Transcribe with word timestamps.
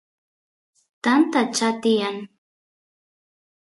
tanta 1.03 1.41
chaa 1.55 1.73
tiyan 1.81 2.15